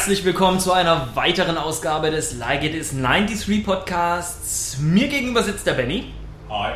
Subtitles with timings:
[0.00, 4.78] Herzlich willkommen zu einer weiteren Ausgabe des Like It Is 93 Podcasts.
[4.80, 6.06] Mir gegenüber sitzt der Benny.
[6.48, 6.72] Hi.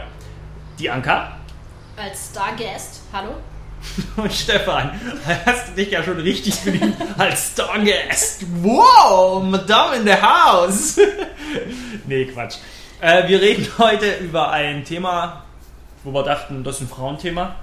[0.78, 1.38] Die Anka.
[1.96, 3.30] Als Starguest, hallo?
[4.18, 5.00] Und Stefan.
[5.46, 8.44] Hast du dich ja schon richtig bedient als Starguest.
[8.60, 11.00] Wow, Madame in the House.
[12.06, 12.56] nee, Quatsch.
[13.00, 15.44] Äh, wir reden heute über ein Thema,
[16.02, 17.56] wo wir dachten, das ist ein Frauenthema.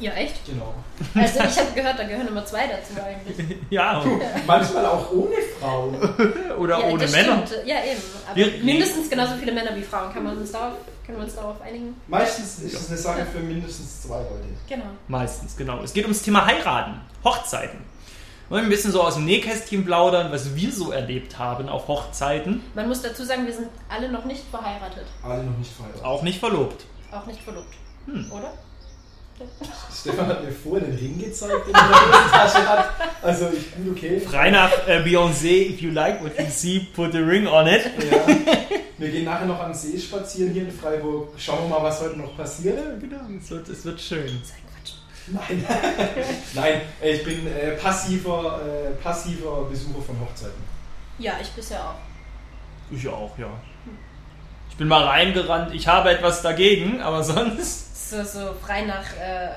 [0.00, 0.44] Ja, echt?
[0.46, 0.74] Genau.
[1.14, 3.58] Also ich habe gehört, da gehören immer zwei dazu eigentlich.
[3.70, 4.04] Ja,
[4.46, 5.96] manchmal auch ohne Frauen.
[6.58, 7.46] oder ja, ohne das Männer.
[7.46, 7.66] Stimmt.
[7.66, 8.00] Ja, eben.
[8.26, 10.12] Aber Wir- mindestens genauso viele Männer wie Frauen.
[10.12, 11.96] Kann man uns darauf, können wir uns darauf einigen?
[12.08, 14.48] Meistens ist es eine Sache für mindestens zwei Leute.
[14.68, 14.84] Genau.
[15.08, 15.82] Meistens, genau.
[15.82, 17.78] Es geht ums Thema Heiraten, Hochzeiten.
[18.48, 21.88] Wir wollen ein bisschen so aus dem Nähkästchen plaudern, was wir so erlebt haben auf
[21.88, 22.62] Hochzeiten.
[22.74, 25.06] Man muss dazu sagen, wir sind alle noch nicht verheiratet.
[25.22, 26.04] Alle noch nicht verheiratet.
[26.04, 26.84] Auch nicht verlobt.
[27.10, 27.74] Auch nicht verlobt.
[28.06, 28.30] Hm.
[28.30, 28.52] Oder?
[29.92, 32.90] Stefan hat mir vorhin den Ring gezeigt, den er in der Hosentasche hat.
[33.22, 34.20] Also ich bin okay.
[34.20, 37.84] Frei nach äh, Beyoncé, if you like what you see, put the ring on it.
[38.10, 38.26] Ja.
[38.98, 41.28] Wir gehen nachher noch am See spazieren hier in Freiburg.
[41.36, 42.78] Schauen wir mal, was heute noch passiert.
[43.00, 44.40] Genau, es wird, es wird schön.
[45.26, 45.66] Nein,
[46.54, 50.62] Nein ich bin äh, passiver, äh, passiver Besucher von Hochzeiten.
[51.18, 51.94] Ja, ich bisher auch.
[52.90, 53.48] Ich auch, ja.
[54.70, 57.93] Ich bin mal reingerannt, ich habe etwas dagegen, aber sonst.
[58.10, 59.48] So, so frei nach äh,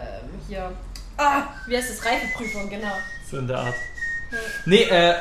[0.47, 0.71] hier.
[1.17, 2.05] Ah, wie heißt das?
[2.05, 2.93] Reifeprüfung, genau.
[3.29, 3.75] So in der Art.
[4.65, 5.15] Nee, äh.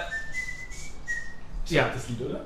[1.67, 1.89] Ja.
[1.93, 2.41] Das Lied, oder?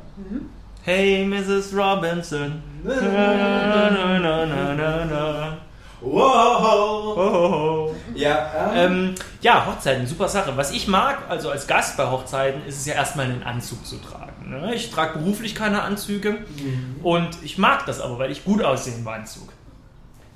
[0.82, 1.74] Hey, Mrs.
[1.74, 2.62] Robinson.
[2.82, 5.58] Na, na, na, na, na, na, na.
[6.00, 7.94] Wow!
[8.14, 10.56] Ja, ähm, Ähm, ja, Hochzeiten, super Sache.
[10.56, 13.98] Was ich mag, also als Gast bei Hochzeiten, ist es ja erstmal einen Anzug zu
[13.98, 14.48] tragen.
[14.48, 14.74] Ne?
[14.74, 17.00] Ich trage beruflich keine Anzüge mhm.
[17.02, 19.52] und ich mag das aber, weil ich gut aussehe im Anzug.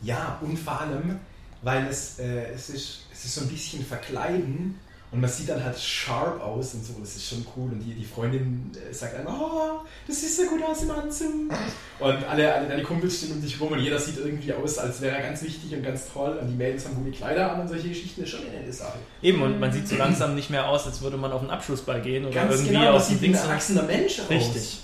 [0.04, 1.18] Ja, und vor allem,
[1.62, 4.78] weil es, äh, es, ist, es ist so ein bisschen verkleiden
[5.10, 7.70] und man sieht dann halt sharp aus und so, das ist schon cool.
[7.70, 11.52] Und die, die Freundin äh, sagt einem, oh, das sieht so gut aus im Anzug.
[12.00, 15.00] Und alle, alle deine Kumpels stehen um dich rum und jeder sieht irgendwie aus, als
[15.00, 16.36] wäre er ganz wichtig und ganz toll.
[16.40, 18.98] Und die Mädels haben gute Kleider an und solche Geschichten, ist schon eine nette Sache.
[19.22, 22.02] Eben, und man sieht so langsam nicht mehr aus, als würde man auf einen Abschlussball
[22.02, 23.44] gehen oder Ganz irgendwie genau, das aus dem wie ein Dings.
[23.44, 24.30] erwachsener Mensch aus.
[24.30, 24.78] Richtig.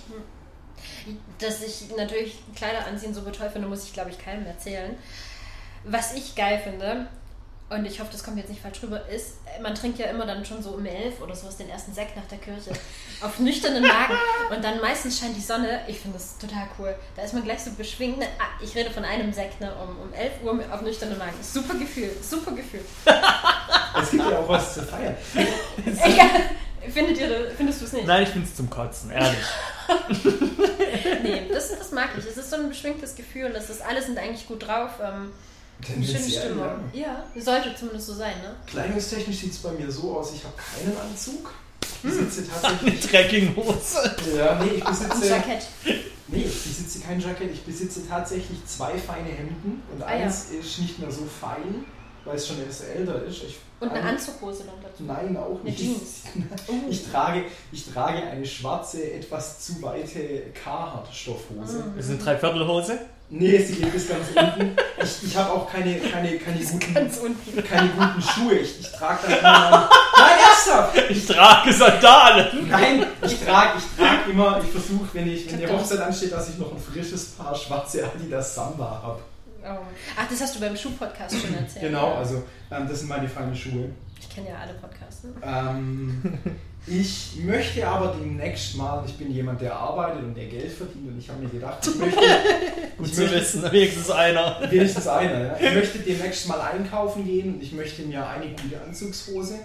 [1.38, 4.96] Dass ich natürlich Kleider anziehen so toll finde, muss ich glaube ich keinem erzählen.
[5.84, 7.06] Was ich geil finde,
[7.70, 10.44] und ich hoffe, das kommt jetzt nicht falsch rüber, ist, man trinkt ja immer dann
[10.44, 12.72] schon so um elf oder sowas den ersten Sekt nach der Kirche
[13.20, 14.14] auf nüchternen Magen
[14.54, 15.80] und dann meistens scheint die Sonne.
[15.86, 16.96] Ich finde das total cool.
[17.14, 18.18] Da ist man gleich so beschwingt.
[18.18, 21.36] Ne, ah, Ich rede von einem Sekt ne, um, um 11 Uhr auf nüchternen Magen.
[21.42, 22.84] Super Gefühl, super Gefühl.
[24.02, 25.16] Es gibt ja auch was zu feiern.
[26.16, 26.24] Ja,
[26.88, 28.06] findet ihr, findest du es nicht?
[28.06, 29.38] Nein, ich finde es zum Kotzen, ehrlich.
[31.22, 32.24] Nee, das, das mag ich.
[32.26, 33.50] Es ist so ein beschwingtes Gefühl.
[33.52, 34.90] Das ist, alle sind eigentlich gut drauf.
[35.02, 35.30] Ähm,
[35.94, 36.68] eine schöne Stimmung.
[36.92, 37.24] ja.
[37.34, 38.54] Ja, sollte zumindest so sein, ne?
[38.66, 41.52] Kleidungstechnisch sieht es bei mir so aus, ich habe keinen Anzug.
[42.02, 42.18] Ich Hm.
[42.28, 43.00] besitze tatsächlich.
[43.10, 44.16] Trekkinghose.
[44.36, 45.26] Ja, nee, ich Ein besitze.
[45.28, 45.62] Jackett.
[46.28, 50.24] Nee, ich besitze kein Jackett, ich besitze tatsächlich zwei feine Hemden und Ah, ja.
[50.24, 51.84] eins ist nicht mehr so fein,
[52.24, 53.42] weil es schon etwas älter ist.
[53.42, 55.02] Ich, Und eine ein- Anzughose dann dazu.
[55.04, 55.78] Nein, auch Eine nicht.
[55.78, 56.22] Jeans.
[56.90, 61.78] Ich trage, ich trage eine schwarze, etwas zu weite Carhartt-Stoffhose.
[61.78, 61.92] Mhm.
[61.96, 62.98] Das ist eine Dreiviertelhose.
[63.32, 64.76] Nee, sie geht bis ganz unten.
[65.00, 67.62] Ich, ich habe auch keine, keine, keine, guten, Ganz unten.
[67.64, 68.54] keine guten Schuhe.
[68.54, 69.88] Ich, ich trage dann immer.
[70.18, 71.10] Nein, ernsthaft!
[71.10, 72.68] Ich trage Sandalen.
[72.68, 75.68] Nein, ich trage ich trag immer, ich versuche, wenn, ich, wenn die.
[75.68, 79.20] Hochzeit ansteht, dass ich noch ein frisches Paar schwarze Adidas Samba habe.
[79.64, 79.78] Oh.
[80.16, 81.86] Ach, das hast du beim Schuh-Podcast schon erzählt.
[81.86, 82.18] Genau, ja.
[82.18, 83.90] also ähm, das sind meine feinen Schuhe.
[84.18, 85.24] Ich kenne ja alle Podcasts.
[85.24, 85.32] Ne?
[85.42, 86.38] Ähm,
[86.86, 91.18] ich möchte aber demnächst mal, ich bin jemand, der arbeitet und der Geld verdient und
[91.18, 92.20] ich habe mir gedacht, ich möchte,
[92.96, 94.70] Gut ich zu möchte wissen, wenigstens einer.
[94.70, 95.56] wenigstens einer, ja.
[95.58, 99.56] ich möchte demnächst mal einkaufen gehen und ich möchte mir eine gute Anzugshose,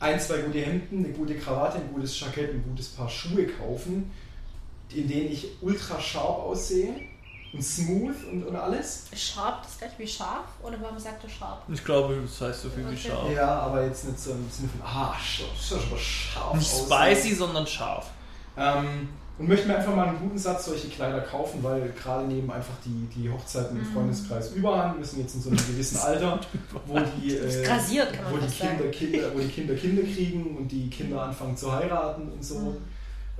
[0.00, 4.10] ein, zwei gute Hemden, eine gute Krawatte, ein gutes Jackett, ein gutes Paar Schuhe kaufen,
[4.94, 6.94] in denen ich ultra scharf aussehe
[7.54, 9.04] und smooth und, und alles.
[9.14, 10.44] Sharp, das gleich wie scharf?
[10.62, 11.58] Oder warum sagt er scharf?
[11.72, 13.08] Ich glaube, das heißt so viel wie Okay.
[13.08, 13.30] scharf.
[13.32, 17.16] Ja, aber jetzt nicht so im Sinne von, ah, sch- sch- sch- scharf Nicht aussehen.
[17.16, 18.06] spicy, sondern scharf.
[18.56, 22.50] Ähm, und möchte mir einfach mal einen guten Satz solche Kleider kaufen, weil gerade nehmen
[22.52, 23.92] einfach die, die Hochzeiten im Mhm.
[23.92, 24.96] Freundeskreis überhand.
[24.98, 26.38] Wir sind jetzt in so einem gewissen Alter,
[26.86, 28.90] wo die, äh, grasiert, kann man wo, die Kinder, sagen.
[28.92, 32.58] Kinder, wo die Kinder Kinder kriegen und die Kinder anfangen zu heiraten und so.
[32.60, 32.76] Mhm.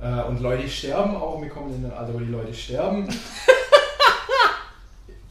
[0.01, 1.41] Äh, und Leute sterben auch.
[1.41, 3.07] Wir kommen in ein Alter, wo die Leute sterben.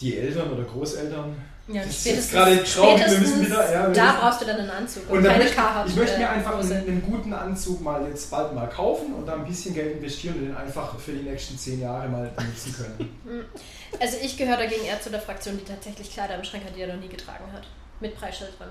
[0.01, 1.37] die Eltern oder Großeltern.
[1.67, 4.41] Ja, Das ist spätestens, jetzt gerade traurig, wir müssen wieder- ja, wir da müssen- brauchst
[4.43, 5.89] du dann einen Anzug und, Und keine möchte, Carhartt.
[5.89, 9.33] ich möchte mir einfach einen, einen guten Anzug mal jetzt bald mal kaufen und da
[9.35, 13.45] ein bisschen Geld investieren und den einfach für die nächsten zehn Jahre mal benutzen können.
[14.01, 16.81] Also ich gehöre dagegen eher zu der Fraktion, die tatsächlich Kleider im Schrank hat, die
[16.81, 17.63] er noch nie getragen hat.
[18.01, 18.71] Mit Preisschild dran.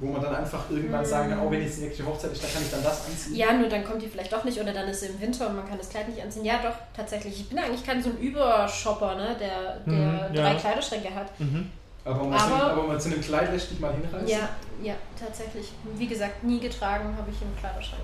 [0.00, 2.52] Wo man dann einfach irgendwann sagen kann, oh, wenn jetzt die nächste Hochzeit ist, dann
[2.52, 3.36] kann ich dann das anziehen.
[3.36, 5.56] Ja, nur dann kommt die vielleicht doch nicht oder dann ist sie im Winter und
[5.56, 6.44] man kann das Kleid nicht anziehen.
[6.44, 7.40] Ja, doch, tatsächlich.
[7.40, 9.92] Ich bin eigentlich kein so ein Übershopper, ne, der, der
[10.30, 10.42] Mhm, ja.
[10.42, 11.38] drei Kleiderschränke hat.
[11.38, 11.70] Mhm.
[12.04, 14.26] Aber, mal zu einem, Aber- aber mal zu einem Kleid lässt dich mal hinreißen.
[14.26, 14.48] Ja,
[14.82, 15.70] ja, tatsächlich.
[15.94, 18.02] Wie gesagt, nie getragen habe ich im Kleiderschrank.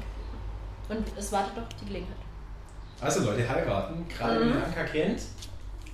[0.88, 2.14] Und es wartet noch die Gelegenheit.
[3.00, 4.54] Also Leute, heiraten, gerade wenn Mhm.
[4.58, 5.20] ihr Anka kennt,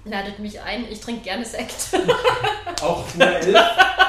[0.04, 1.88] Ladet mich ein, ich trinke gerne Sekt.
[2.82, 3.56] auch nur elf,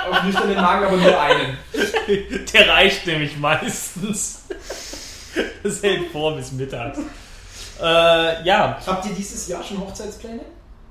[0.10, 1.58] auf nüchternen Magen, aber nur einen.
[2.54, 4.42] Der reicht nämlich meistens.
[5.64, 7.00] Das hält vor bis mittags.
[7.82, 10.42] Äh, ja, Habt ihr dieses Jahr schon Hochzeitspläne?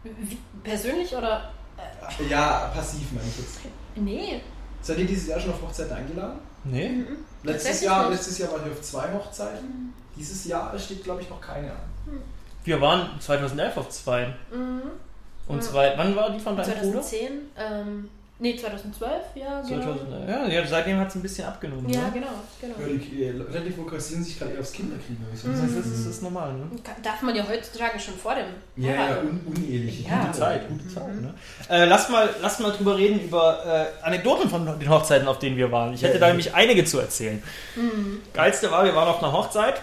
[0.03, 1.51] Wie, persönlich oder?
[2.29, 3.59] Ja, passiv meine ich jetzt.
[3.97, 4.41] Nee.
[4.83, 6.39] Seid ihr dieses Jahr schon auf Hochzeiten eingeladen?
[6.65, 7.05] nee.
[7.43, 9.93] Letztes Tatsächlich Jahr, letztes Jahr war ich auf zwei Hochzeiten.
[10.17, 12.23] Dieses Jahr steht, glaube ich, noch keine an.
[12.65, 14.27] Wir waren 2011 auf zwei.
[14.53, 14.83] Mhm.
[15.47, 17.03] Und zwei, wann war die von deinem Bruder?
[17.03, 18.09] 2010, ähm,
[18.39, 19.83] nee, 2012, ja, genau.
[19.83, 20.29] 2011.
[20.31, 21.87] Ja, ja, seitdem hat es ein bisschen abgenommen.
[21.91, 22.11] Ja, ne?
[22.15, 22.27] genau,
[22.59, 22.75] genau.
[22.81, 23.25] Ja, die
[23.59, 25.19] Leute fokussieren sich gerade eher aufs Kinderkriegen.
[25.35, 26.65] so Das, ist, das ist normal, ne?
[27.03, 28.47] Darf man ja heutzutage schon vor dem
[28.83, 29.29] Ja, ja, Heiraten.
[29.47, 30.21] un uneheliche Ja.
[30.25, 31.15] Gute Zeit, gute Zeit.
[31.21, 31.35] Ne?
[31.69, 35.59] Äh, lass, mal, lass mal drüber reden über äh, Anekdoten von den Hochzeiten, auf denen
[35.59, 35.93] wir waren.
[35.93, 36.33] Ich hätte Ja, da ja.
[36.33, 37.43] nämlich einige zu erzählen.
[38.33, 39.83] Geilste war, wir waren auf einer Hochzeit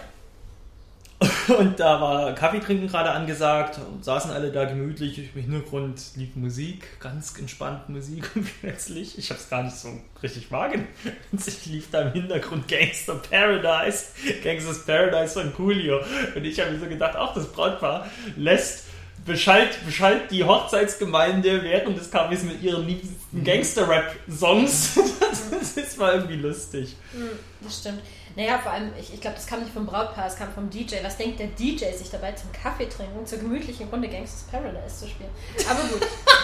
[1.59, 5.17] und da war Kaffee trinken gerade angesagt und saßen alle da gemütlich.
[5.35, 9.89] Im Hintergrund lief Musik, ganz entspannt Musik und plötzlich, ich habe es gar nicht so
[10.21, 10.89] richtig wahrgenommen,
[11.29, 14.07] plötzlich lief da im Hintergrund Gangster Paradise,
[14.43, 15.99] Gangsters Paradise von Coolio.
[16.35, 18.90] Und ich habe mir so gedacht, ach, das Brautpaar lässt
[19.25, 24.99] beschallt, beschallt die Hochzeitsgemeinde während des Kaffees mit ihren liebsten Gangster-Rap-Songs.
[25.51, 26.95] Das ist mal irgendwie lustig.
[27.13, 27.29] Hm,
[27.61, 28.01] Das stimmt.
[28.35, 30.95] Naja, vor allem, ich, ich glaube, das kam nicht vom Brautpaar, es kam vom DJ.
[31.03, 35.07] Was denkt der DJ sich dabei zum Kaffee trinken, zur gemütlichen Runde Gangsters Paradise zu
[35.07, 35.29] spielen?
[35.69, 36.01] Aber gut,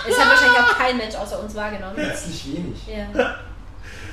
[0.07, 1.95] es hat wahrscheinlich auch kein Mensch außer uns wahrgenommen.
[1.97, 2.77] Herzlich wenig.
[2.87, 3.39] Ja.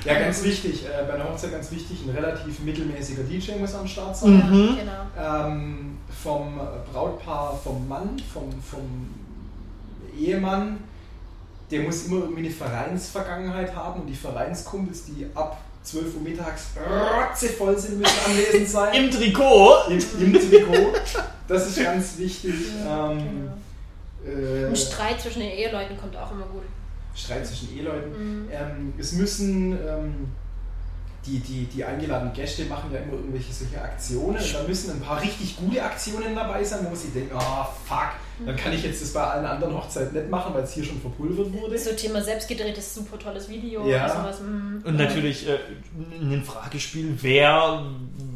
[0.05, 3.87] Ja, ganz wichtig, äh, bei einer Hochzeit ganz wichtig, ein relativ mittelmäßiger DJ muss am
[3.87, 4.33] Start sein.
[4.49, 4.77] Mhm.
[4.77, 5.45] Genau.
[5.47, 6.59] Ähm, vom
[6.91, 9.09] Brautpaar, vom Mann, vom, vom
[10.17, 10.77] Ehemann,
[11.71, 16.67] der muss immer irgendwie eine Vereinsvergangenheit haben und die Vereinskumpels, die ab 12 Uhr mittags
[17.57, 18.93] voll sind, müssen anwesend sein.
[19.03, 19.87] Im Trikot.
[19.89, 20.93] Im, im Trikot.
[21.47, 22.53] Das ist ganz wichtig.
[22.87, 23.49] Ähm,
[24.25, 24.39] Genau.
[24.39, 26.63] äh, Ein Streit zwischen den Eheleuten kommt auch immer gut.
[27.15, 28.11] Streit zwischen Eheleuten.
[28.43, 28.49] Mhm.
[28.51, 30.27] Ähm, es müssen ähm,
[31.25, 34.99] die, die, die eingeladenen Gäste machen ja immer irgendwelche solche Aktionen und da müssen ein
[34.99, 38.09] paar richtig gute Aktionen dabei sein, wo sich denkt, ah fuck,
[38.45, 40.99] dann kann ich jetzt das bei allen anderen Hochzeiten nicht machen, weil es hier schon
[41.01, 41.77] verpulvert wurde.
[41.79, 44.05] So Thema selbstgedrehtes, super tolles Video Ja.
[44.05, 44.41] oder sowas.
[44.41, 44.83] mhm.
[44.85, 45.57] Und natürlich äh,
[46.19, 47.83] ein Fragespiel, wer,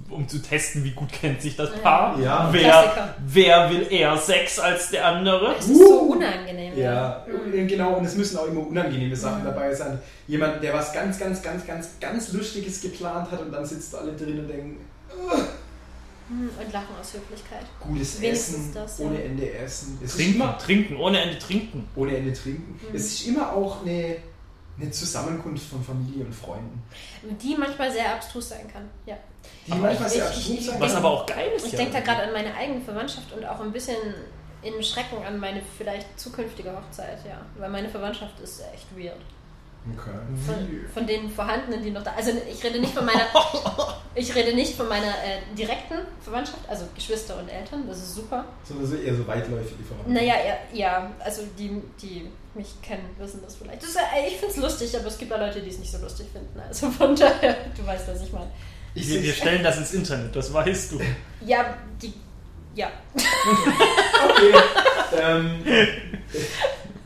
[0.10, 2.50] um zu testen, wie gut kennt sich das Paar, Ja.
[2.52, 3.16] wer, Klassiker.
[3.26, 5.56] wer will eher Sex als der andere.
[5.58, 6.78] Es ist so unangenehm.
[6.78, 7.68] Ja, Mhm.
[7.68, 10.00] genau, und es müssen auch immer unangenehme Sachen dabei sein.
[10.28, 14.14] Jemand, der was ganz, ganz, ganz, ganz, ganz Lustiges geplant hat und dann sitzt alle
[14.14, 14.78] drin und denken,
[16.32, 17.66] Mhm, Und lachen aus Höflichkeit.
[17.80, 19.06] gutes Wenigstens Essen, das, ja.
[19.06, 19.98] ohne Ende Essen.
[20.04, 21.88] Es ist Trinken, immer, trinken, ohne Ende trinken.
[21.96, 22.80] ohne Ende trinken.
[22.88, 22.96] Mhm.
[22.96, 24.18] Es ist immer auch eine,
[24.82, 26.82] eine Zusammenkunft von Familie und Freunden.
[27.42, 28.90] Die manchmal sehr abstrus sein kann.
[29.06, 29.18] Ja.
[29.68, 31.06] Die Aber manchmal ich- sehr ich- abstrus ich- sein Was können.
[31.06, 31.66] aber auch geil ist.
[31.66, 31.78] Ich ja.
[31.80, 33.98] denke da gerade an meine eigene Verwandtschaft und auch ein bisschen
[34.62, 37.40] in Schrecken an meine vielleicht zukünftige Hochzeit, ja.
[37.58, 39.16] Weil meine Verwandtschaft ist echt weird.
[39.88, 40.12] Okay.
[40.46, 42.14] Von, von den vorhandenen, die noch da.
[42.16, 43.28] Also ich rede nicht von meiner.
[44.16, 48.46] ich rede nicht von meiner äh, direkten Verwandtschaft, also Geschwister und Eltern, das ist super.
[48.64, 50.12] Sondern so eher so weitläufige Verwandte.
[50.12, 53.82] Naja, ja, ja, also die, die mich kennen, wissen das vielleicht.
[53.82, 55.98] Das äh, ich finde es lustig, aber es gibt auch Leute, die es nicht so
[56.00, 56.60] lustig finden.
[56.60, 58.52] Also von daher, du weißt, was ich meine.
[58.94, 61.00] Ich wir, wir stellen das ins Internet, das weißt du.
[61.46, 62.14] Ja, die.
[62.76, 62.92] Ja.
[64.22, 64.54] Okay.
[65.22, 65.64] ähm,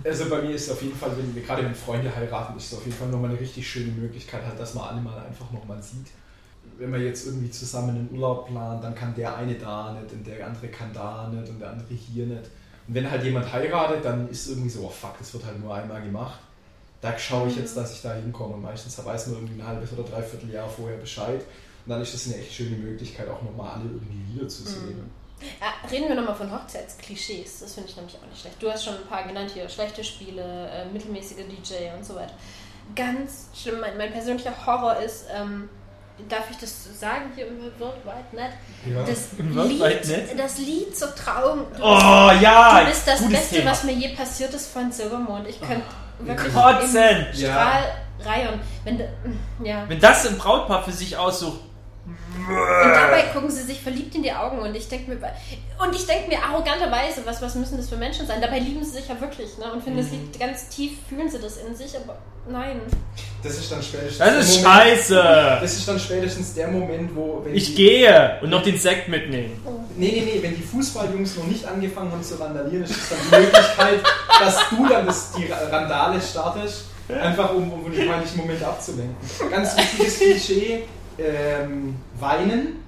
[0.04, 2.72] also bei mir ist es auf jeden Fall, wenn wir gerade wenn Freunde heiraten, ist
[2.72, 5.52] es auf jeden Fall nochmal eine richtig schöne Möglichkeit, halt, dass man alle mal einfach
[5.52, 6.08] nochmal sieht.
[6.78, 10.26] Wenn man jetzt irgendwie zusammen einen Urlaub plant, dann kann der eine da nicht und
[10.26, 12.50] der andere kann da nicht und der andere hier nicht.
[12.88, 15.74] Und wenn halt jemand heiratet, dann ist irgendwie so, oh fuck, das wird halt nur
[15.74, 16.40] einmal gemacht.
[17.02, 18.56] Da schaue ich jetzt, dass ich da hinkomme.
[18.56, 21.42] Und meistens weiß man irgendwie ein halbes oder dreiviertel Jahr vorher Bescheid.
[21.86, 25.02] Und dann ist das eine echt schöne Möglichkeit, auch nochmal alle irgendwie wiederzusehen.
[25.62, 27.60] Ja, reden wir nochmal von Hochzeitsklischees.
[27.60, 28.62] Das finde ich nämlich auch nicht schlecht.
[28.62, 29.68] Du hast schon ein paar genannt hier.
[29.70, 32.34] Schlechte Spiele, äh, mittelmäßige DJ und so weiter.
[32.96, 33.80] Ganz schlimm.
[33.80, 35.70] Mein, mein persönlicher Horror ist, ähm,
[36.30, 38.52] darf ich das sagen hier im Worldwide Net?
[38.86, 39.04] Ja.
[39.04, 40.40] Das Lied, Net?
[40.40, 41.66] das Lied zur Trauung.
[41.76, 42.80] Du Oh bist, ja!
[42.82, 43.72] du bist das gutes Beste, Thema.
[43.72, 45.48] was mir je passiert ist von Silvermond.
[45.48, 45.84] Ich könnte
[46.20, 46.96] wirklich Kotzen!
[46.98, 47.50] im Ja.
[47.52, 47.84] Strahl
[48.26, 48.60] reihen.
[48.84, 49.00] Wenn
[49.64, 49.84] ja.
[49.88, 51.60] Wenn das ein Brautpaar für sich aussucht,
[52.06, 55.18] Und dabei gucken sie sich verliebt in die Augen und ich denke mir,
[55.82, 58.42] und ich denke mir arroganterweise, was, was müssen das für Menschen sein?
[58.42, 59.72] Dabei lieben sie sich ja wirklich, ne?
[59.72, 62.18] Und finden, es liegt ganz tief, fühlen sie das in sich, aber
[62.50, 62.82] nein.
[63.42, 65.58] Das ist dann spätestens Das der ist Moment, scheiße.
[65.62, 67.42] Das ist dann spätestens der Moment, wo.
[67.46, 69.62] Wenn Ich die, gehe und noch den Sekt mitnehmen.
[69.96, 73.20] Nee, nee, nee, wenn die Fußballjungs noch nicht angefangen haben zu randalieren, ist es dann
[73.22, 74.00] die Möglichkeit,
[74.40, 79.16] dass du dann das, die Randale startest, einfach um, um die peinlichen Momente abzulenken.
[79.50, 80.84] Ganz wichtiges Klischee:
[81.18, 82.84] ähm, Weinen.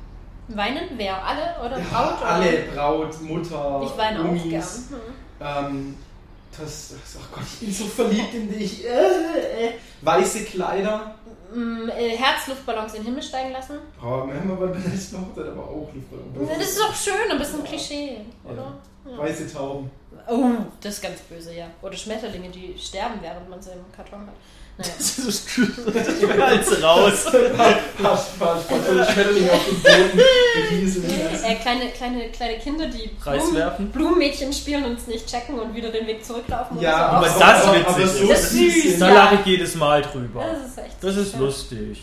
[0.47, 1.23] Weinen wer?
[1.23, 2.21] Alle oder Ja, Braut?
[2.21, 2.29] Oder?
[2.29, 4.43] alle, Braut, Mutter, Ich weine auch Umis.
[4.43, 4.63] gern.
[4.63, 5.75] Hm.
[5.75, 5.97] Ähm,
[6.57, 8.85] das, oh Gott, ich bin so verliebt in dich.
[8.85, 9.71] Äh, äh.
[10.01, 11.15] Weiße Kleider.
[11.53, 13.77] Mm, äh, Herzluftballons in den Himmel steigen lassen.
[14.01, 16.47] Oh, wir haben aber bei der letzten Hochzeit aber auch Luftballon.
[16.57, 18.73] Das ist doch schön, ein bisschen Klischee, oder?
[19.09, 19.17] Ja.
[19.17, 19.89] Weiße Tauben.
[20.27, 20.49] Oh,
[20.81, 21.67] das ist ganz böse, ja.
[21.81, 24.33] Oder Schmetterlinge, die sterben, während man sie im Karton hat.
[24.77, 24.91] Naja.
[24.97, 25.47] Das ist
[26.37, 27.25] Hals raus.
[27.25, 28.71] Passt, passt, passt.
[28.71, 30.21] Und Schmetterlinge auf dem Boden.
[30.69, 31.05] Rieseln.
[31.43, 33.09] Äh, kleine, kleine, kleine Kinder, die
[33.53, 33.89] werfen?
[33.91, 36.79] Blumenmädchen spielen und es nicht checken und wieder den Weg zurücklaufen.
[36.81, 37.39] Ja, aber so.
[37.39, 38.17] das aber, witzig aber ist.
[38.17, 38.51] so Das ist
[38.83, 38.99] süß.
[38.99, 40.43] Da lache ich jedes Mal drüber.
[40.43, 42.01] Das ist echt Das ist lustig.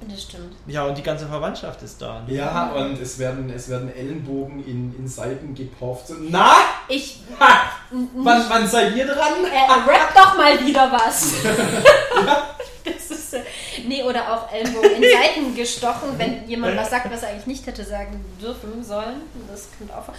[0.00, 0.08] Ja.
[0.14, 0.54] Das stimmt.
[0.66, 2.20] Ja, und die ganze Verwandtschaft ist da.
[2.26, 2.34] ne?
[2.34, 6.08] Ja, und es werden, es werden Ellenbogen in, in Seiten gepofft.
[6.08, 6.52] So, na,
[6.88, 7.20] Ich.
[7.38, 9.44] ha, wann, wann seid ihr dran?
[9.44, 11.32] Äh, rap doch mal wieder was.
[12.84, 13.42] das ist, äh,
[13.86, 17.66] nee, oder auch Ellenbogen in Seiten gestochen, wenn jemand was sagt, was er eigentlich nicht
[17.66, 19.22] hätte sagen dürfen sollen.
[19.50, 20.14] Das kommt auch vor.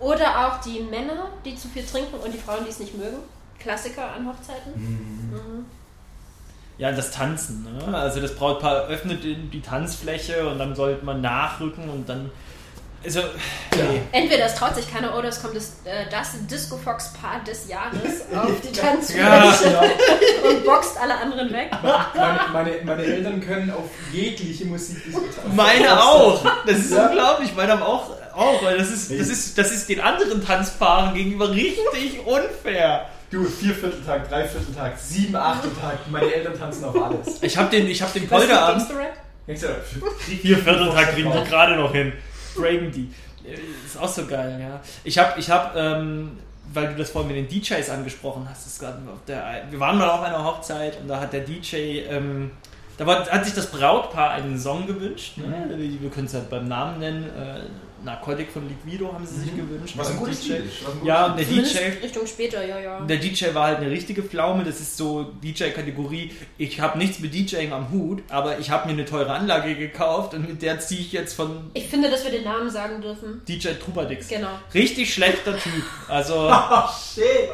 [0.00, 3.18] Oder auch die Männer, die zu viel trinken und die Frauen, die es nicht mögen.
[3.58, 4.72] Klassiker an Hochzeiten.
[4.74, 5.66] Mhm.
[6.78, 7.64] Ja, das Tanzen.
[7.64, 7.96] Ne?
[7.96, 12.30] Also das Brautpaar öffnet die die Tanzfläche und dann sollte man nachrücken und dann.
[13.04, 13.18] Also,
[13.74, 14.00] nee.
[14.12, 17.68] Entweder es traut sich keiner oder es kommt das, äh, das Disco Fox Paar des
[17.68, 18.82] Jahres auf die Ja.
[18.84, 19.80] Tanzfläche
[20.48, 21.70] und boxt alle anderen weg.
[21.82, 25.56] Meine, meine, meine Eltern können auf jegliche Musik diskutieren.
[25.56, 26.44] Meine auch.
[26.64, 27.06] Das ist Ja.
[27.08, 27.52] unglaublich.
[27.56, 31.50] Meine haben auch, auch, weil das ist, das ist, das ist den anderen Tanzpaaren gegenüber
[31.50, 33.06] richtig unfair.
[33.32, 37.42] Du, Viervierteltag, Dreivierteltag, Sieben, Achteltag, meine Eltern tanzen auf alles.
[37.42, 38.88] Ich habe den, ich hab den Was ist mit Polterabend.
[38.88, 39.16] Gangster-Rap?
[39.46, 42.12] Denkst du, Vier Vierteltag kriegen die gerade noch hin.
[42.54, 43.10] Breaken die.
[43.48, 43.54] Äh,
[43.86, 44.80] Ist auch so geil, ja.
[45.02, 46.32] Ich habe, ich hab, ähm,
[46.74, 49.96] weil du das vorhin mit den DJs angesprochen hast, ist gerade auf der, wir waren
[49.96, 52.50] mal auf einer Hochzeit und da hat der DJ, ähm,
[52.98, 55.38] da war, hat sich das Brautpaar einen Song gewünscht.
[55.38, 55.70] Ne?
[55.98, 57.24] Wir können es halt beim Namen nennen.
[57.24, 57.60] Äh,
[58.04, 59.94] Narcotic von Liquido haben sie sich gewünscht.
[59.96, 60.54] Was ein gutes DJ.
[60.54, 60.62] Ein
[61.04, 63.00] Ja, und der Zumindest DJ Richtung später, ja, ja.
[63.00, 64.64] der DJ war halt eine richtige Pflaume.
[64.64, 66.32] Das ist so DJ-Kategorie.
[66.58, 70.34] Ich habe nichts mit DJing am Hut, aber ich habe mir eine teure Anlage gekauft
[70.34, 73.42] und mit der ziehe ich jetzt von Ich finde, dass wir den Namen sagen dürfen.
[73.46, 74.28] DJ Trubadix.
[74.28, 74.48] Genau.
[74.74, 75.82] Richtig schlechter Typ.
[76.08, 77.50] Also, Oh, shit.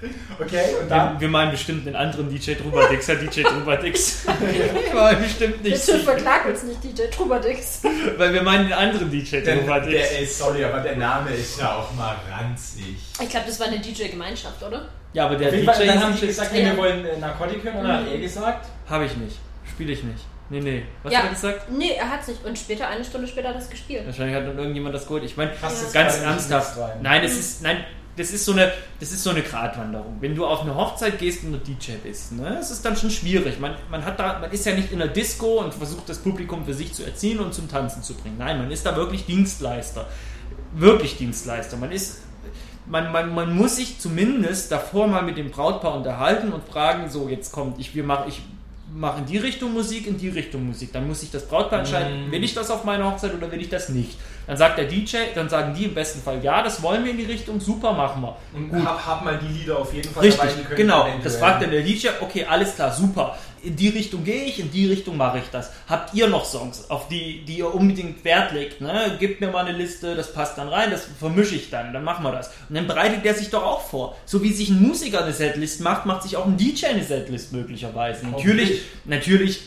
[0.40, 1.20] Okay, und wir, dann?
[1.20, 4.24] wir meinen bestimmt einen anderen DJ Trubadix, Herr DJ Trubadix.
[4.40, 7.82] wir meinen bestimmt nicht, Bitte verklag uns nicht, DJ Trubadix.
[8.16, 9.90] weil wir meinen den anderen DJ Der, Trubadix.
[9.92, 12.96] der ist, sorry, aber der Name ist ja auch mal ranzig.
[13.20, 14.88] Ich glaube, das war eine DJ-Gemeinschaft, oder?
[15.12, 16.64] Ja, aber der jeden DJ Fall, dann haben die ist gesagt, Ja.
[16.66, 18.04] wir wollen äh, Narkotik hören, oder Mhm.
[18.06, 18.66] hat er gesagt?
[18.88, 19.36] Habe ich nicht.
[19.68, 20.24] Spiele ich nicht.
[20.50, 20.82] Nee, nee.
[21.02, 21.18] Was Ja.
[21.20, 21.70] hat er gesagt?
[21.72, 22.44] Nee, er hat's nicht.
[22.44, 24.06] Und später, eine Stunde später, hat er das gespielt.
[24.06, 25.24] Wahrscheinlich hat dann irgendjemand das geholt.
[25.24, 25.50] Ich meine,
[25.92, 26.78] ganz ernsthaft.
[27.02, 27.84] Nein, das ist, nein,
[28.18, 30.16] das ist so eine, das ist so eine Gratwanderung.
[30.20, 33.60] Wenn du auf eine Hochzeit gehst und DJ bist, ne, das ist dann schon schwierig.
[33.60, 36.64] Man, man hat da, man ist ja nicht in der Disco und versucht das Publikum
[36.64, 38.36] für sich zu erziehen und zum Tanzen zu bringen.
[38.38, 40.06] Nein, man ist da wirklich Dienstleister.
[40.74, 41.76] Wirklich Dienstleister.
[41.76, 42.22] Man ist,
[42.86, 47.28] man, man, man muss sich zumindest davor mal mit dem Brautpaar unterhalten und fragen, so
[47.28, 48.42] jetzt kommt, ich, wir machen, ich
[48.94, 50.92] mache in die Richtung Musik, in die Richtung Musik.
[50.92, 52.32] Dann muss sich das Brautpaar entscheiden, Mm.
[52.32, 54.16] will ich das auf meiner Hochzeit oder will ich das nicht.
[54.46, 57.18] Dann sagt der DJ, dann sagen die im besten Fall, ja, das wollen wir in
[57.18, 58.36] die Richtung, super, machen wir.
[58.54, 61.06] Und hab, hab mal die Lieder auf jeden Fall Richtig, dabei, genau.
[61.22, 63.36] Das fragt dann der DJ, okay, alles klar, super.
[63.62, 65.70] In die Richtung gehe ich, in die Richtung mache ich das.
[65.88, 68.80] Habt ihr noch Songs, auf die, die ihr unbedingt Wert legt?
[68.80, 69.16] Ne?
[69.18, 72.24] Gebt mir mal eine Liste, das passt dann rein, das vermische ich dann, dann machen
[72.24, 72.48] wir das.
[72.68, 74.16] Und dann bereitet der sich doch auch vor.
[74.26, 77.52] So wie sich ein Musiker eine Setlist macht, macht sich auch ein DJ eine Setlist
[77.52, 78.26] möglicherweise.
[78.26, 79.60] Natürlich, natürlich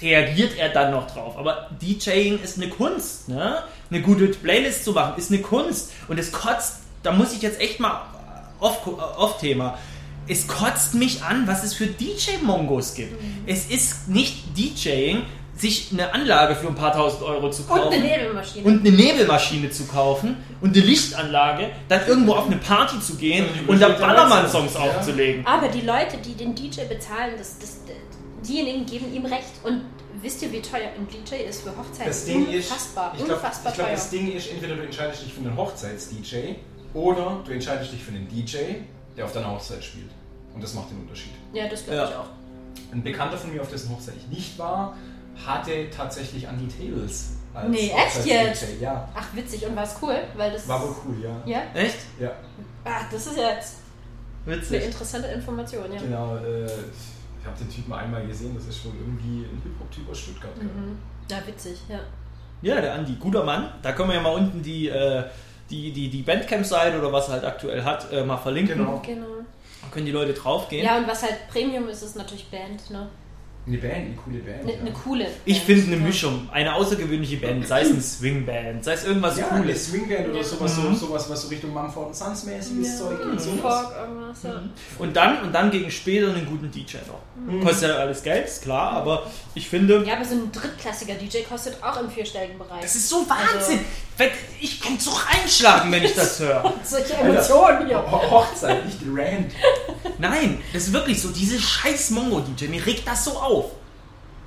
[0.00, 1.36] reagiert er dann noch drauf.
[1.36, 3.62] Aber DJing ist eine Kunst, ne?
[3.90, 5.92] Eine gute Playlist zu machen ist eine Kunst.
[6.08, 8.02] Und es kotzt, da muss ich jetzt echt mal
[8.60, 9.78] off, off Thema.
[10.28, 13.20] Es kotzt mich an, was es für DJ-Mongos gibt.
[13.46, 15.22] Es ist nicht DJing,
[15.56, 18.64] sich eine Anlage für ein paar tausend Euro zu Und kaufen eine Nebelmaschine.
[18.66, 23.46] und eine Nebelmaschine zu kaufen und eine Lichtanlage, dann irgendwo auf eine Party zu gehen
[23.46, 24.80] Und die und da Ballermann-Songs ja.
[24.80, 25.46] aufzulegen.
[25.46, 27.78] Aber die Leute, die den DJ bezahlen, das, das,
[28.46, 29.52] diejenigen geben ihm recht.
[29.64, 29.82] Und
[30.22, 32.06] wisst ihr, wie teuer ein DJ ist für Hochzeiten?
[32.06, 33.94] Das Ding ist, unfassbar, ich glaube, unfassbar glaub, teuer.
[33.94, 36.54] das Ding ist, entweder du entscheidest dich für einen Hochzeits-DJ
[36.94, 38.56] oder du entscheidest dich für einen DJ,
[39.16, 40.10] der auf deiner Hochzeit spielt.
[40.56, 41.32] Und das macht den Unterschied.
[41.52, 42.08] ja, das glaube Ja.
[42.08, 42.28] ich auch.
[42.92, 44.96] Ein Bekannter von mir, auf dessen Hochzeit ich nicht war,
[45.46, 48.64] hatte tatsächlich Andy Tables als Nee, echt jetzt?
[48.80, 49.64] Ja, Ach, witzig.
[49.66, 50.16] Und war es cool?
[50.36, 51.42] Weil das war wohl cool, ja.
[51.44, 51.62] Ja?
[51.74, 51.98] Echt?
[52.18, 52.32] Ja,
[52.84, 53.76] Ach, das ist jetzt
[54.46, 54.84] eine Witzig.
[54.84, 56.00] interessante Information, ja.
[56.00, 56.36] genau.
[56.36, 60.52] Äh, ich habe den Typen einmal gesehen, das ist wohl irgendwie ein Hip-Hop-Typ aus Stuttgart.
[60.56, 60.62] ja.
[60.64, 60.98] Mhm.
[61.30, 61.98] Ja, witzig, ja.
[62.62, 63.68] Ja, der Andi, guter Mann.
[63.82, 65.24] Da können wir ja mal unten die, äh,
[65.68, 68.78] die, die, die Bandcamp-Seite oder was er halt aktuell hat, äh, mal verlinken.
[68.78, 69.02] Genau.
[69.04, 69.26] Genau.
[69.90, 70.84] Können die Leute draufgehen.
[70.84, 73.08] Ja, und was halt Premium ist, ist natürlich Band, ne?
[73.68, 74.60] Eine Band, eine coole Band.
[74.62, 74.82] Eine ja.
[74.84, 75.26] ne coole.
[75.44, 75.96] Ich finde eine.
[75.96, 79.86] Mischung, eine außergewöhnliche Band, sei es eine Swingband, sei es irgendwas ja, eine Cooles.
[79.86, 80.94] Swingband oder sowas, Mhm.
[80.94, 83.40] so, sowas, was so Richtung Mumford Sons mäßiges Ja, Zeug geht.
[83.40, 83.82] sowas.
[83.86, 84.62] Folk, irgendwas, ja.
[85.00, 87.20] Und dann, und dann gegen später einen guten DJ noch.
[87.52, 87.60] Mhm.
[87.64, 89.26] Kostet ja alles Geld, ist klar, aber
[89.56, 92.82] ich finde, Ja, aber so ein drittklassiger DJ kostet auch im vierstelligen Bereich.
[92.82, 93.80] das ist so Wahnsinn.
[93.80, 93.84] Wenn-
[94.60, 96.72] Ich kann so reinschlagen, wenn ich das höre.
[96.82, 97.98] Solche Emotionen hier.
[98.10, 99.52] Ho- Hochzeit, nicht Rand.
[100.18, 103.66] Nein, das ist wirklich so, diese scheiß Mongo-DJ, mir regt das so auf.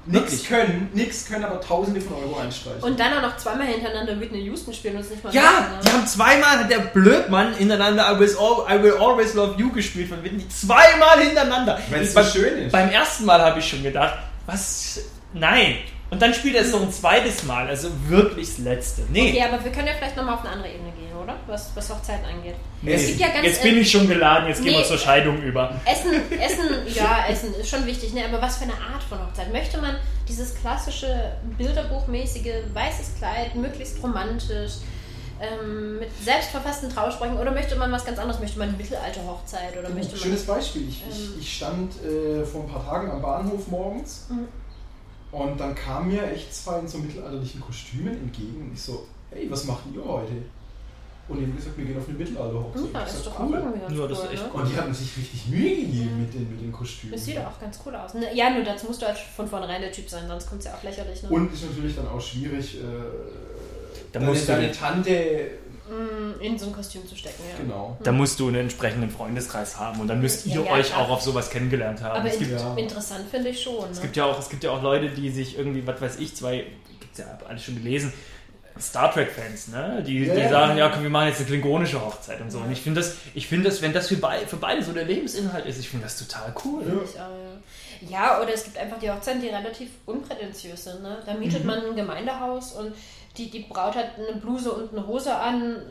[0.05, 2.81] Nix können, nix können, aber Tausende von Euro einstreichen.
[2.81, 5.87] Und dann auch noch zweimal hintereinander Whitney Houston spielen und es nicht mal Ja, die
[5.87, 5.93] ne?
[5.93, 10.09] haben zweimal, hat der Blödmann hintereinander I will, al- I will Always Love You gespielt
[10.09, 10.47] von Whitney.
[10.49, 11.77] Zweimal hintereinander.
[11.91, 12.71] Weil es so schön ist.
[12.71, 14.99] beim ersten Mal habe ich schon gedacht, was?
[15.33, 15.75] Nein.
[16.11, 19.03] Und dann spielt er es noch ein zweites Mal, also wirklich das letzte.
[19.11, 19.29] Nee.
[19.29, 21.35] Okay, aber wir können ja vielleicht nochmal auf eine andere Ebene gehen, oder?
[21.45, 22.55] Was, was Hochzeiten angeht.
[22.81, 22.93] nee.
[22.93, 24.85] Es gibt ja ganz jetzt bin ich schon geladen, jetzt gehen wir Nee.
[24.85, 25.79] zur Scheidung über.
[25.85, 28.25] Essen, Essen, ja, Essen ist schon wichtig, ne?
[28.25, 29.51] aber was für eine Art von Hochzeit?
[29.53, 29.97] Möchte man
[30.27, 34.73] dieses klassische, bilderbuchmäßige, weißes Kleid, möglichst romantisch,
[35.41, 38.41] ähm, mit selbstverfassten Trauersprüchen oder möchte man was ganz anderes?
[38.41, 40.19] Möchte man eine Mittelalter-Hochzeit oder möchte man...
[40.21, 40.89] Schönes Beispiel.
[40.89, 41.09] Ich, Ähm.
[41.37, 44.47] ich, ich stand äh, vor ein paar Tagen am Bahnhof morgens Mhm.
[45.31, 49.47] Und dann kamen mir echt zwei in so mittelalterlichen Kostümen entgegen und ich so, hey,
[49.49, 50.33] was macht ihr heute?
[51.27, 52.89] Und die haben gesagt, wir gehen auf eine Mittelalter-Hochzeit.
[52.91, 54.49] Ja, Ich ist doch auch irgendwie ganz Ja, das cool, echt ne?
[54.51, 54.61] cool.
[54.61, 57.13] Und die hatten sich richtig Mühe gegeben mit den, mit den Kostümen.
[57.13, 58.15] Das sieht doch auch ganz cool aus.
[58.15, 58.33] Ne?
[58.35, 60.73] Ja, nur dazu musst du halt von vornherein der Typ sein, sonst kommt es ja
[60.73, 61.21] auch lächerlich.
[61.21, 61.29] Ne?
[61.29, 62.81] Und ist natürlich dann auch schwierig, äh,
[64.11, 65.51] Da deine, musst du deine Tante,
[66.39, 67.57] in so ein Kostüm zu stecken, ja.
[67.61, 67.97] genau.
[68.03, 71.01] Da musst du einen entsprechenden Freundeskreis haben und dann müsst Ja, ihr ja, euch klar.
[71.01, 72.19] auch auf sowas kennengelernt haben.
[72.19, 73.89] Aber es, in, gibt, ja- interessant finde ich schon.
[73.91, 74.03] es, Ne?
[74.03, 76.65] gibt ja auch, es gibt ja auch Leute, die sich irgendwie, was weiß ich, zwei,
[76.99, 78.13] gibt's ja alles schon gelesen,
[78.79, 80.01] Star Trek-Fans, ne?
[80.07, 80.49] die, Ja, die ja.
[80.49, 82.59] sagen, ja komm, wir machen jetzt eine klingonische Hochzeit und so.
[82.59, 85.03] Und ich finde das, ich finde das, wenn das für, beid, für beide so der
[85.03, 86.83] Lebensinhalt ist, ich finde das total cool.
[86.87, 86.93] Ja.
[87.03, 88.37] Ich auch, ja.
[88.37, 91.01] ja, oder es gibt einfach die Hochzeiten, die relativ unprätentiös sind.
[91.01, 91.17] Ne?
[91.25, 92.93] Da mietet man ein Gemeindehaus und
[93.37, 95.81] die, die Braut hat eine Bluse und eine Hose an,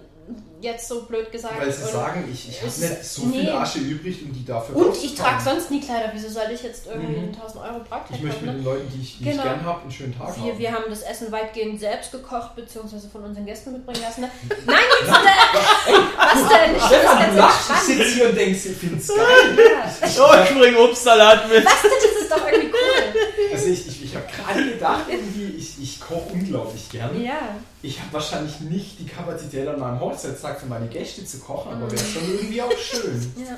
[0.61, 1.59] jetzt so blöd gesagt.
[1.59, 3.41] Weil sie und, sagen, ich, ich habe nicht so nee.
[3.41, 6.11] viel Asche übrig, um die dafür und ich trage sonst nie Kleider.
[6.13, 7.33] Wieso soll ich jetzt irgendwie Mhm.
[7.33, 8.57] 1000 Euro Brautkleid Ich möchte mit kaufen?
[8.57, 8.63] den Ne?
[8.71, 9.43] Leuten, die ich, die ich Genau.
[9.45, 10.59] gern habe, einen schönen Tag Wir, haben.
[10.59, 14.21] wir haben das Essen weitgehend selbst gekocht, beziehungsweise von unseren Gästen mitbringen lassen.
[14.23, 14.31] Ne?
[14.67, 15.19] Nein, nichts
[15.87, 15.95] denn!
[16.19, 16.77] Was denn?
[16.77, 19.59] Ich Stefan, du lachst, ich sitze hier und denkst, ich finde es geil.
[19.59, 20.25] Ja.
[20.25, 21.65] Oh, ich bring Obstsalat mit.
[21.65, 21.91] Was denn?
[22.03, 23.21] Das ist doch irgendwie cool.
[23.55, 27.23] Also ich, ich, ich habe gerade gedacht, irgendwie, ich, ich koche unglaublich gern.
[27.23, 27.57] Ja.
[27.83, 31.91] Ich habe wahrscheinlich nicht die Kapazität an meinem Hochzeitstag für meine Gäste zu kochen, aber
[31.91, 33.33] wäre schon irgendwie auch schön.
[33.37, 33.57] ja.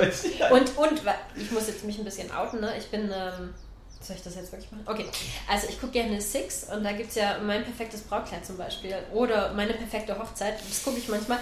[0.00, 0.50] Euch.
[0.50, 1.02] Und, und,
[1.34, 2.72] ich muss jetzt mich ein bisschen outen, ne?
[2.78, 3.54] Ich bin, ähm,
[4.00, 4.84] soll ich das jetzt wirklich machen?
[4.86, 5.06] Okay,
[5.50, 8.94] also ich gucke gerne Six und da gibt es ja mein perfektes Brautkleid zum Beispiel
[9.12, 10.54] oder meine perfekte Hochzeit.
[10.68, 11.38] Das gucke ich manchmal,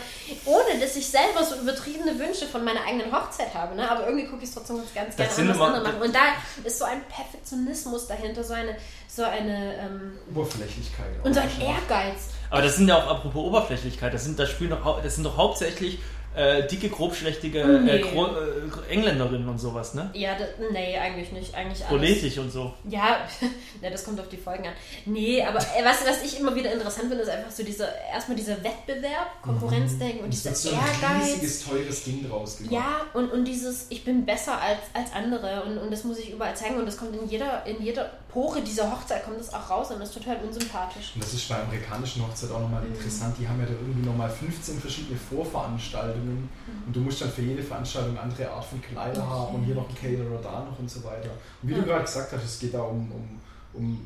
[0.46, 3.88] ohne dass ich selber so übertriebene Wünsche von meiner eigenen Hochzeit habe, ne?
[3.90, 6.02] aber irgendwie gucke ich es trotzdem ganz, ganz gerne Das an, was immer- andere machen.
[6.02, 6.20] Und da
[6.64, 8.76] ist so ein Perfektionismus dahinter, so eine,
[9.08, 11.06] so eine, ähm, Oberflächlichkeit.
[11.24, 11.50] und so ein.
[11.60, 12.28] Ehrgeiz.
[12.50, 15.36] Aber das sind ja auch, apropos Oberflächlichkeit, das sind, das spielen doch, das sind doch
[15.36, 15.98] hauptsächlich
[16.36, 17.90] äh, dicke, grobschlächtige Nee.
[17.96, 20.10] äh, Gro äh, Engländerinnen und sowas, ne?
[20.12, 21.54] Ja, da, nee, eigentlich nicht.
[21.54, 21.88] Eigentlich alles.
[21.88, 22.72] Politisch und so.
[22.88, 23.20] Ja,
[23.82, 24.72] ne, das kommt auf die Folgen an.
[25.06, 28.36] Nee, aber äh, was, was ich immer wieder interessant finde, ist einfach so dieser, erstmal
[28.36, 31.26] dieser Wettbewerb, Konkurrenzdenken und Es dieser so ein Ehrgeiz.
[31.26, 32.72] riesiges, teures Ding draus gemacht.
[32.72, 36.30] Ja, und, und dieses, ich bin besser als, als andere und, und das muss ich
[36.32, 39.70] überall zeigen und das kommt in jeder, in jeder Pore dieser Hochzeit kommt das auch
[39.70, 41.12] raus und das ist total unsympathisch.
[41.14, 43.34] Und das ist bei amerikanischen Hochzeit auch nochmal interessant.
[43.40, 46.46] Die haben ja da irgendwie nochmal 15 verschiedene Vorveranstaltungen
[46.86, 49.30] und du musst dann für jede Veranstaltung eine andere Art von Kleider Okay.
[49.30, 51.30] haben und hier noch ein Caterer da noch und so weiter.
[51.62, 51.78] Und wie Ja.
[51.78, 53.40] du gerade gesagt hast, es geht da um, um,
[53.72, 54.00] um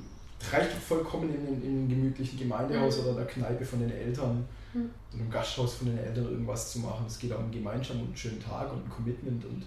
[0.53, 3.05] reicht vollkommen in, in, in einem gemütlichen Gemeindehaus Mhm.
[3.07, 4.91] oder der Kneipe von den Eltern Mhm.
[5.13, 7.05] oder im Gasthaus von den Eltern irgendwas zu machen.
[7.09, 9.65] Es geht auch um Gemeinschaft und einen schönen Tag und ein Commitment und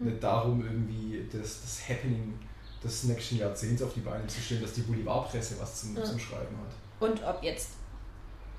[0.00, 0.06] Mhm.
[0.08, 2.32] nicht darum, irgendwie das, das Happening
[2.82, 6.04] des nächsten Jahrzehnts auf die Beine zu stellen, dass die Boulevardpresse was zum, Ja.
[6.04, 7.08] zum Schreiben hat.
[7.08, 7.70] Und ob jetzt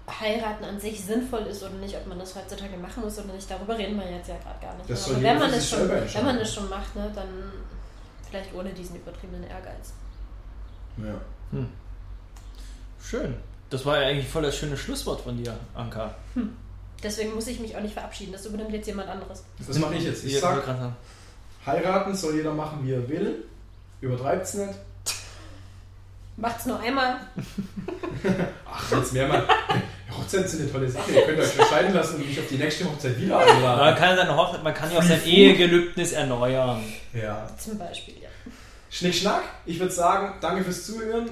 [0.10, 3.49] heiraten an sich sinnvoll ist oder nicht, ob man das heutzutage machen muss oder nicht,
[3.49, 4.89] darüber reden wir jetzt ja gerade gar nicht.
[4.89, 5.21] Das ne?
[5.21, 7.27] wenn man, es schon, wenn man es schon macht, ne, dann
[8.30, 9.93] vielleicht ohne diesen übertriebenen Ehrgeiz.
[10.97, 11.19] Ja.
[13.01, 13.36] Schön.
[13.69, 16.15] Das war ja eigentlich voll das schöne Schlusswort von dir, Anka.
[17.03, 18.32] Deswegen muss ich mich auch nicht verabschieden.
[18.32, 19.43] Das übernimmt jetzt jemand anderes.
[19.65, 20.23] Das mache ich jetzt.
[20.23, 20.63] Ich sag,
[21.65, 23.43] heiraten soll jeder machen, wie er will.
[24.01, 24.73] Übertreibt's nicht.
[26.38, 27.15] Macht's nur einmal.
[28.71, 29.43] Ach, jetzt mehr mal.
[30.15, 31.12] Hochzeiten sind eine tolle Sache.
[31.12, 33.95] Ihr könnt euch entscheiden lassen und mich auf die nächste Hochzeit wieder Man einladen.
[33.97, 35.23] kann, seine Hoch man kann ja auch sein.
[35.25, 36.83] Ehegelübnis erneuern.
[37.13, 37.47] Ja.
[37.57, 38.29] Zum Beispiel, ja.
[38.91, 39.43] Schnick, schnack.
[39.65, 41.29] Ich würde sagen, danke fürs Zuhören.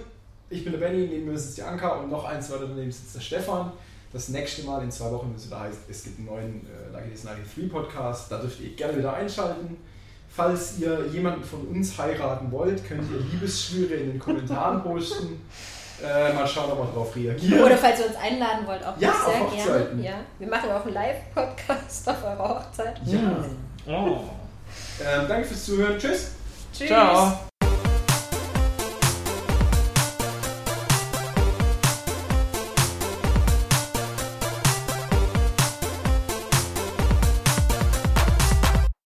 [0.50, 3.16] Ich bin der Benny, neben mir sitzt die Anka und noch eins weiter daneben sitzt
[3.16, 3.72] der Stefan.
[4.12, 6.92] Das nächste Mal in zwei Wochen, wenn es wieder heißt, es gibt einen neuen äh,
[6.94, 8.32] Lucky Days 93 Podcast.
[8.32, 9.78] Da dürft ihr gerne wieder einschalten.
[10.36, 15.42] Falls ihr jemanden von uns heiraten wollt, könnt ihr Liebesschwüre in den Kommentaren posten.
[16.04, 17.64] Äh, mal schauen, ob wir darauf reagieren.
[17.64, 19.72] Oder falls ihr uns einladen wollt, auch Ja, sehr auf gerne.
[19.80, 20.04] Hochzeiten.
[20.04, 20.14] Ja.
[20.40, 23.00] Wir machen auch einen Live-Podcast auf eurer Hochzeit.
[23.06, 23.46] Ja.
[23.88, 24.20] Oh.
[25.02, 25.98] Ähm, danke fürs Zuhören.
[25.98, 26.32] Tschüss.
[26.74, 26.88] Tschüss.
[26.88, 27.40] Ciao.